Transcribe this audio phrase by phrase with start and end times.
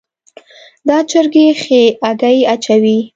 [0.87, 2.97] دا چرګي ښي هګۍ اچوي